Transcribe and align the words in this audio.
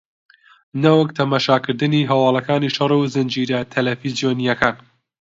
نەوەک 0.81 1.09
تەماشاکردنی 1.19 2.07
هەواڵەکانی 2.11 2.73
شەڕ 2.75 2.91
و 2.97 3.09
زنجیرە 3.15 3.59
تەلەفزیۆنییەکان 3.73 4.75